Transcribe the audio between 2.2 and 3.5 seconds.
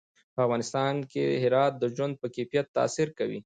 په کیفیت تاثیر کوي.